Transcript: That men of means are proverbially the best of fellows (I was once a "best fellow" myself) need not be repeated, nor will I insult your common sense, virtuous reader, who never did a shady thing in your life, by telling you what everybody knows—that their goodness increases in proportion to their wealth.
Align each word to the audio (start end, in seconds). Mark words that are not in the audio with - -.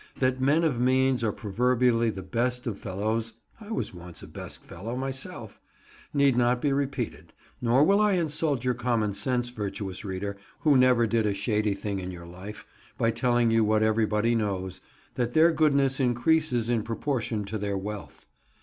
That 0.17 0.41
men 0.41 0.63
of 0.63 0.79
means 0.79 1.23
are 1.23 1.31
proverbially 1.31 2.09
the 2.09 2.23
best 2.23 2.65
of 2.65 2.79
fellows 2.79 3.33
(I 3.59 3.69
was 3.71 3.93
once 3.93 4.23
a 4.23 4.27
"best 4.27 4.63
fellow" 4.63 4.95
myself) 4.95 5.61
need 6.11 6.35
not 6.35 6.59
be 6.59 6.73
repeated, 6.73 7.33
nor 7.61 7.83
will 7.83 8.01
I 8.01 8.13
insult 8.13 8.63
your 8.65 8.73
common 8.73 9.13
sense, 9.13 9.49
virtuous 9.51 10.03
reader, 10.03 10.37
who 10.61 10.75
never 10.75 11.05
did 11.05 11.27
a 11.27 11.35
shady 11.35 11.75
thing 11.75 11.99
in 11.99 12.09
your 12.09 12.25
life, 12.25 12.65
by 12.97 13.11
telling 13.11 13.51
you 13.51 13.63
what 13.63 13.83
everybody 13.83 14.33
knows—that 14.33 15.33
their 15.33 15.51
goodness 15.51 15.99
increases 15.99 16.67
in 16.67 16.81
proportion 16.81 17.45
to 17.45 17.59
their 17.59 17.77
wealth. 17.77 18.25